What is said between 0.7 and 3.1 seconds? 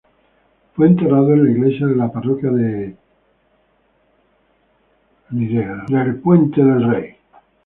Fue enterrado en la iglesia de la parroquia de